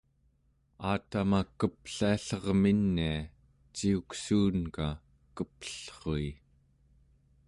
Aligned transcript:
aatama 0.91 1.39
kepliallerminia 1.59 3.13
ciuksuunka 3.77 4.85
kepellrui 5.35 6.27